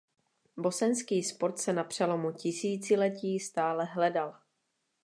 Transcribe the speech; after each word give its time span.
Bosenský 0.57 1.23
sport 1.23 1.59
se 1.59 1.73
na 1.73 1.83
přelomu 1.83 2.31
tisíciletí 2.31 3.39
stále 3.39 3.85
hledal. 3.85 4.35